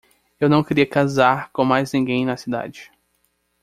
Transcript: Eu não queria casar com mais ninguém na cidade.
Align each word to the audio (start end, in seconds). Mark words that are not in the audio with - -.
Eu 0.39 0.49
não 0.49 0.63
queria 0.63 0.83
casar 0.83 1.51
com 1.51 1.63
mais 1.63 1.93
ninguém 1.93 2.25
na 2.25 2.35
cidade. 2.35 2.91